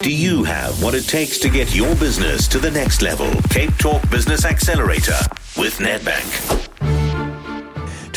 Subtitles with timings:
[0.00, 3.28] Do you have what it takes to get your business to the next level?
[3.50, 5.18] Cape Talk Business Accelerator
[5.56, 6.67] with Nedbank.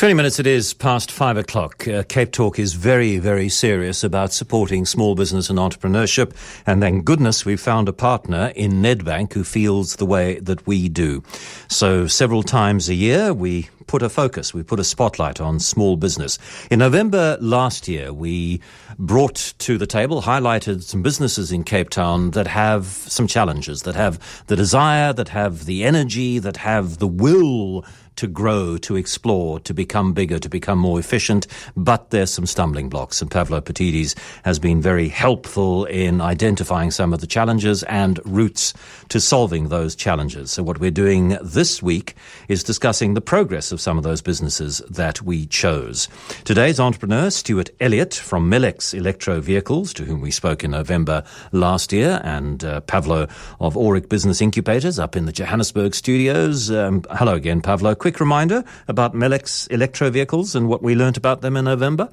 [0.01, 1.87] 20 minutes it is past five o'clock.
[1.87, 6.33] Uh, Cape Talk is very, very serious about supporting small business and entrepreneurship.
[6.65, 10.89] And thank goodness we've found a partner in Nedbank who feels the way that we
[10.89, 11.21] do.
[11.67, 15.97] So several times a year we put a focus, we put a spotlight on small
[15.97, 16.39] business.
[16.71, 18.59] In November last year, we
[18.97, 23.95] brought to the table, highlighted some businesses in Cape Town that have some challenges, that
[23.95, 27.85] have the desire, that have the energy, that have the will
[28.21, 32.87] to grow, to explore, to become bigger, to become more efficient, but there's some stumbling
[32.87, 33.19] blocks.
[33.19, 38.75] And Pavlo Phitidis has been very helpful in identifying some of the challenges and routes
[39.09, 40.51] to solving those challenges.
[40.51, 42.13] So what we're doing this week
[42.47, 46.07] is discussing the progress of some of those businesses that we chose.
[46.43, 51.91] Today's entrepreneur, Stuart Elliott from Melex Electro Vehicles, to whom we spoke in November last
[51.91, 53.27] year, and uh, Pavlo
[53.59, 56.69] of Aurik Business Incubators up in the Johannesburg studios.
[56.69, 61.41] Um, hello again, Pavlo quick reminder about Melex electro vehicles and what we learnt about
[61.41, 62.09] them in November?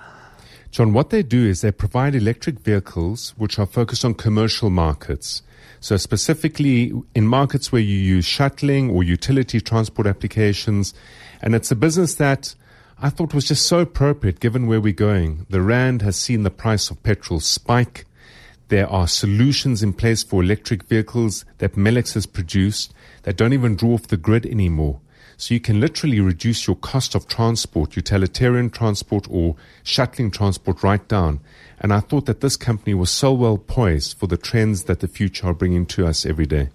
[0.70, 5.42] John, what they do is they provide electric vehicles which are focused on commercial markets.
[5.80, 10.92] So specifically in markets where you use shuttling or utility transport applications.
[11.40, 12.54] And it's a business that
[13.00, 15.46] I thought was just so appropriate given where we're going.
[15.48, 18.06] The Rand has seen the price of petrol spike.
[18.68, 23.76] There are solutions in place for electric vehicles that Melex has produced that don't even
[23.76, 25.00] draw off the grid anymore.
[25.40, 31.06] So you can literally reduce your cost of transport, utilitarian transport or shuttling transport right
[31.06, 31.38] down.
[31.78, 35.06] And I thought that this company was so well poised for the trends that the
[35.06, 36.70] future are bringing to us every day.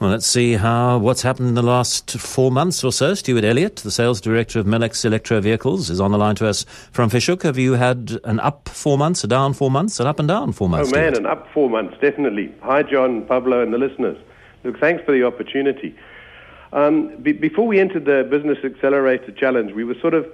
[0.00, 3.14] Well, let's see how what's happened in the last four months or so.
[3.14, 6.66] Stuart Elliott, the sales director of Melex Electro Vehicles, is on the line to us
[6.90, 7.44] from Fish Hoek.
[7.44, 10.50] Have you had an up four months, a down four months, an up and down
[10.50, 10.92] four months?
[10.92, 12.52] Oh man, an up four months, definitely.
[12.62, 14.18] Hi, John, Pablo, and the listeners.
[14.64, 15.94] Look, thanks for the opportunity.
[16.72, 20.32] Um, be- before we entered the Business Accelerator Challenge, we were sort of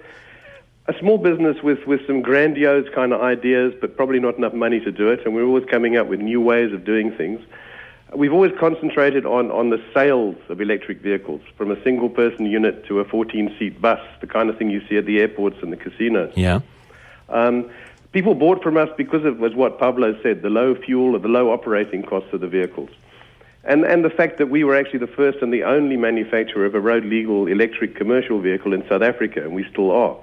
[0.89, 4.81] a small business with, with some grandiose kind of ideas, but probably not enough money
[4.81, 7.41] to do it, and we were always coming up with new ways of doing things.
[8.15, 12.87] We've always concentrated on, on the sales of electric vehicles, from a single person unit
[12.87, 15.73] to a 14 seat bus, the kind of thing you see at the airports and
[15.73, 16.33] the casinos.
[16.37, 16.61] Yeah.
[17.29, 17.69] Um,
[18.13, 21.29] people bought from us because of was what Pablo said, the low fuel or the
[21.29, 22.91] low operating costs of the vehicles.
[23.67, 26.75] And, and the fact that we were actually the first and the only manufacturer of
[26.75, 30.17] a road legal electric commercial vehicle in South Africa, and we still are.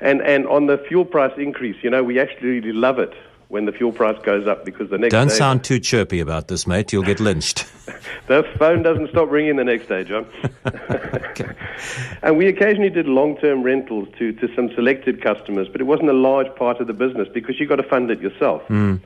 [0.00, 3.14] And, and on the fuel price increase, you know, we actually really love it
[3.48, 6.48] when the fuel price goes up because the next Don't day, sound too chirpy about
[6.48, 6.92] this, mate.
[6.92, 7.64] You'll get lynched.
[8.26, 10.26] the phone doesn't stop ringing the next day, John.
[10.66, 11.52] okay.
[12.22, 16.14] And we occasionally did long-term rentals to, to some selected customers, but it wasn't a
[16.14, 18.62] large part of the business because you've got to fund it yourself.
[18.68, 19.00] Mm.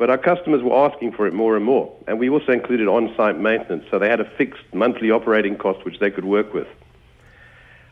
[0.00, 1.94] But our customers were asking for it more and more.
[2.08, 5.84] And we also included on site maintenance, so they had a fixed monthly operating cost
[5.84, 6.66] which they could work with.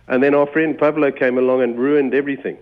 [0.06, 2.56] And then our friend Pablo came along and ruined everything.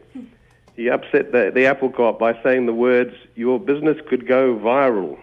[0.74, 5.16] He upset the, the apple cart by saying the words, Your business could go viral.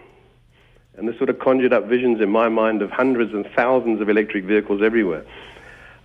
[0.96, 4.08] And this sort of conjured up visions in my mind of hundreds and thousands of
[4.08, 5.26] electric vehicles everywhere.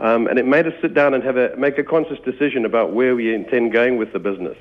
[0.01, 2.91] Um, and it made us sit down and have a, make a conscious decision about
[2.91, 4.57] where we intend going with the business.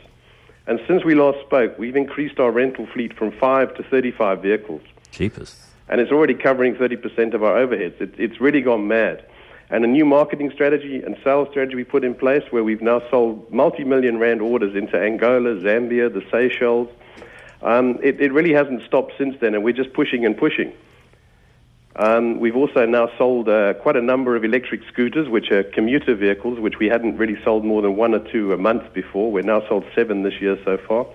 [0.69, 4.83] And since we last spoke, we've increased our rental fleet from five to 35 vehicles.
[5.11, 5.57] Cheapest.
[5.89, 7.99] And it's already covering 30% of our overheads.
[8.03, 9.25] It, it's really gone mad.
[9.71, 13.01] And a new marketing strategy and sales strategy we put in place where we've now
[13.11, 16.89] sold multi million rand orders into Angola, Zambia, the Seychelles.
[17.63, 20.75] Um, it, it really hasn't stopped since then, and we're just pushing and pushing.
[21.99, 26.15] Um, we've also now sold uh, quite a number of electric scooters, which are commuter
[26.15, 29.33] vehicles, which we hadn't really sold more than one or two a month before.
[29.33, 31.07] We've now sold seven this year so far.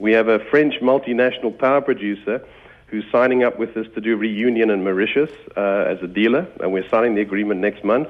[0.00, 2.44] We have a French multinational power producer
[2.88, 6.72] who's signing up with us to do Réunion in Mauritius uh, as a dealer, and
[6.72, 8.08] we're signing the agreement next month.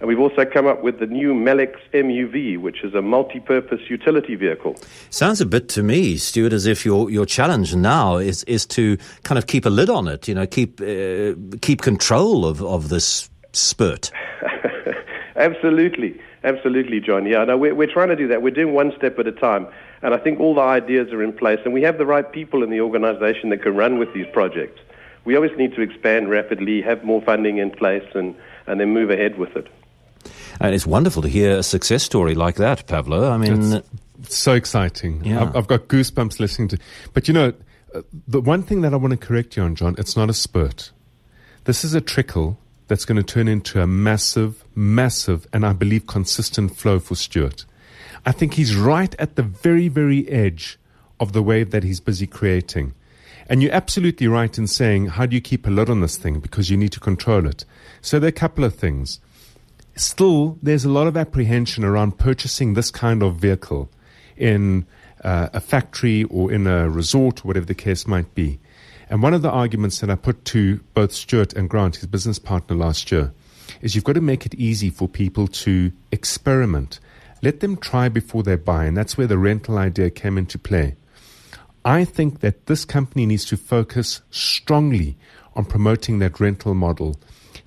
[0.00, 4.36] And we've also come up with the new Melex MUV, which is a multi-purpose utility
[4.36, 4.76] vehicle.
[5.10, 8.96] Sounds a bit to me, Stuart, as if your your challenge now is is to
[9.24, 10.28] kind of keep a lid on it.
[10.28, 14.12] You know, keep uh, keep control of of this spurt.
[15.36, 17.26] absolutely, absolutely, John.
[17.26, 18.40] Yeah, no, we're we're trying to do that.
[18.40, 19.66] We're doing one step at a time,
[20.02, 22.62] and I think all the ideas are in place, and we have the right people
[22.62, 24.80] in the organisation that can run with these projects.
[25.24, 28.36] We always need to expand rapidly, have more funding in place, and
[28.68, 29.66] and then move ahead with it.
[30.60, 33.30] And it's wonderful to hear a success story like that, Pavlo.
[33.30, 33.82] I mean,
[34.22, 35.24] it's so exciting.
[35.24, 35.42] Yeah.
[35.42, 36.78] I've, I've got goosebumps listening to.
[37.14, 37.52] But you know,
[37.94, 40.34] uh, the one thing that I want to correct you on, John, it's not a
[40.34, 40.90] spurt.
[41.64, 42.58] This is a trickle
[42.88, 47.64] that's going to turn into a massive, massive, and I believe consistent flow for Stuart.
[48.26, 50.78] I think he's right at the very, very edge
[51.20, 52.94] of the wave that he's busy creating.
[53.48, 56.40] And you're absolutely right in saying, how do you keep a lid on this thing?
[56.40, 57.64] Because you need to control it.
[58.02, 59.20] So there are a couple of things.
[59.98, 63.90] Still, there's a lot of apprehension around purchasing this kind of vehicle
[64.36, 64.86] in
[65.24, 68.60] uh, a factory or in a resort, or whatever the case might be.
[69.10, 72.38] And one of the arguments that I put to both Stuart and Grant, his business
[72.38, 73.32] partner last year,
[73.82, 77.00] is you've got to make it easy for people to experiment.
[77.42, 80.94] Let them try before they buy, and that's where the rental idea came into play.
[81.84, 85.16] I think that this company needs to focus strongly
[85.56, 87.18] on promoting that rental model.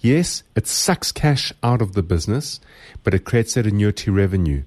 [0.02, 2.60] Yes, it sucks cash out of the business,
[3.04, 4.64] but it creates that annuity revenue.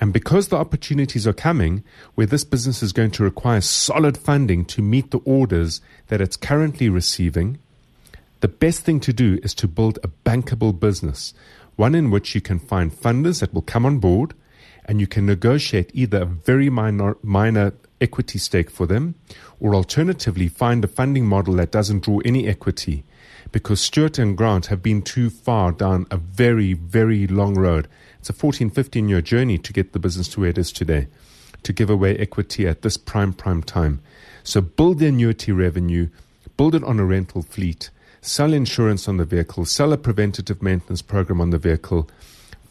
[0.00, 1.84] And because the opportunities are coming
[2.14, 6.38] where this business is going to require solid funding to meet the orders that it's
[6.38, 7.58] currently receiving,
[8.40, 11.34] the best thing to do is to build a bankable business,
[11.76, 14.32] one in which you can find funders that will come on board
[14.86, 19.14] and you can negotiate either a very minor, minor equity stake for them
[19.60, 23.04] or alternatively find a funding model that doesn't draw any equity
[23.52, 27.88] because Stuart and Grant have been too far down a very, very long road
[28.20, 31.08] it's a 14, 15 year journey to get the business to where it is today,
[31.62, 34.00] to give away equity at this prime, prime time.
[34.44, 36.10] So build the annuity revenue,
[36.58, 37.88] build it on a rental fleet,
[38.20, 42.10] sell insurance on the vehicle, sell a preventative maintenance program on the vehicle,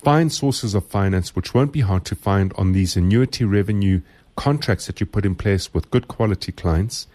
[0.03, 4.01] find sources of finance which won't be hard to find on these annuity revenue
[4.35, 7.07] contracts that you put in place with good quality clients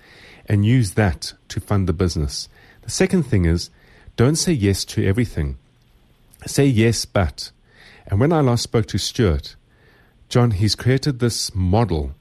[0.46, 2.48] and use that to fund the business.
[2.84, 3.70] The second thing is
[4.16, 5.56] don't say yes to everything.
[6.46, 7.50] Say yes, but
[8.06, 9.56] and when I last spoke to Stuart,
[10.28, 12.14] John, he's created this model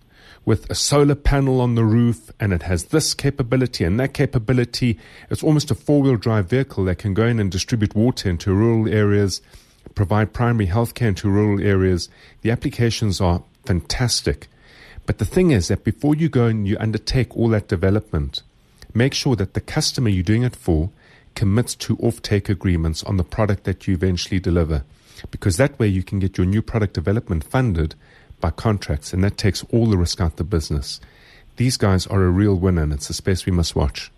[0.46, 4.98] with a solar panel on the roof and it has this capability and that capability.
[5.30, 8.54] It's almost a four wheel drive vehicle that can go in and distribute water into
[8.54, 9.42] rural areas,
[9.96, 12.08] provide primary health care into rural areas.
[12.42, 14.48] The applications are fantastic.
[15.06, 18.42] But the thing is that before you go and you undertake all that development,
[18.94, 20.90] make sure that the customer you're doing it for
[21.36, 24.84] commits to off-take agreements on the product that you eventually deliver
[25.32, 27.96] because that way you can get your new product development funded
[28.40, 31.00] by contracts and that takes all the risk out the business.
[31.58, 34.12] These guys are a real winner and it's a space we must watch.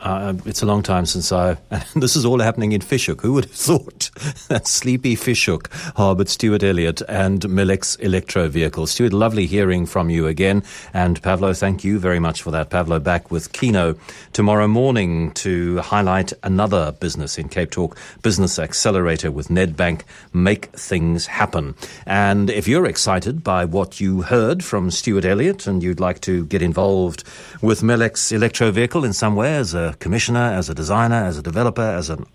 [0.00, 1.56] Uh, it's a long time since I.
[1.96, 3.20] this is all happening in Fish Hoek.
[3.22, 4.10] Who would have thought
[4.48, 8.92] that sleepy Fish Hoek harbored Stuart Elliott and Melex Electro Vehicles?
[8.92, 10.62] Stuart, lovely hearing from you again.
[10.94, 12.70] And Pavlo, thank you very much for that.
[12.70, 13.98] Pavlo back with Kieno
[14.32, 20.02] tomorrow morning to highlight another business in Cape Talk, Business Accelerator with Nedbank.
[20.32, 21.74] Make things happen.
[22.06, 26.46] And if you're excited by what you heard from Stuart Elliott and you'd like to
[26.46, 27.24] get involved
[27.60, 31.42] with Melex Electro Vehicle in some way as a commissioner, as a designer, as a
[31.42, 32.26] developer, as an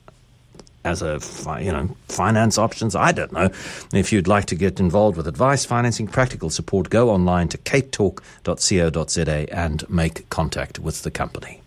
[0.86, 1.20] as a
[1.62, 2.96] you know finance options.
[2.96, 3.50] I don't know.
[3.94, 9.56] If you'd like to get involved with advice, financing, practical support, go online to capetalk.co.za
[9.56, 11.63] and make contact with the company.